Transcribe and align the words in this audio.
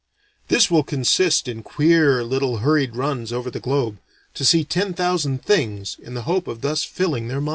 This 0.47 0.71
will 0.71 0.81
consist 0.81 1.47
in 1.47 1.61
queer 1.61 2.23
little 2.23 2.57
hurried 2.65 2.95
runs 2.95 3.31
over 3.31 3.51
the 3.51 3.59
globe, 3.59 3.99
to 4.33 4.43
see 4.43 4.63
ten 4.63 4.95
thousand 4.95 5.45
things 5.45 5.95
in 6.01 6.15
the 6.15 6.23
hope 6.23 6.47
of 6.47 6.61
thus 6.61 6.83
filling 6.83 7.27
their 7.27 7.39
minds. 7.39 7.49